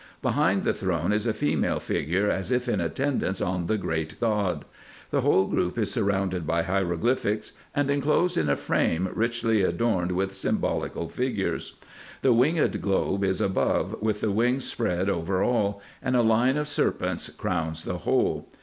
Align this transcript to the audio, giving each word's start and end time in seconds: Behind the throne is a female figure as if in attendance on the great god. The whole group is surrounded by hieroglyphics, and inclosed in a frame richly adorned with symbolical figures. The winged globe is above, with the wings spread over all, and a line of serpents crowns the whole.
Behind 0.23 0.63
the 0.63 0.73
throne 0.73 1.13
is 1.13 1.27
a 1.27 1.31
female 1.31 1.79
figure 1.79 2.27
as 2.27 2.49
if 2.51 2.67
in 2.67 2.81
attendance 2.81 3.39
on 3.39 3.67
the 3.67 3.77
great 3.77 4.19
god. 4.19 4.65
The 5.11 5.21
whole 5.21 5.45
group 5.45 5.77
is 5.77 5.91
surrounded 5.91 6.47
by 6.47 6.63
hieroglyphics, 6.63 7.51
and 7.75 7.87
inclosed 7.91 8.35
in 8.35 8.49
a 8.49 8.55
frame 8.55 9.09
richly 9.13 9.61
adorned 9.61 10.13
with 10.13 10.33
symbolical 10.33 11.07
figures. 11.07 11.75
The 12.23 12.33
winged 12.33 12.81
globe 12.81 13.23
is 13.23 13.41
above, 13.41 13.95
with 14.01 14.21
the 14.21 14.31
wings 14.31 14.65
spread 14.65 15.07
over 15.07 15.43
all, 15.43 15.83
and 16.01 16.15
a 16.15 16.23
line 16.23 16.57
of 16.57 16.67
serpents 16.67 17.29
crowns 17.29 17.83
the 17.83 17.99
whole. 17.99 18.49